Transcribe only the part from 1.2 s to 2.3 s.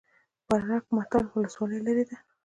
ولسوالۍ لیرې ده؟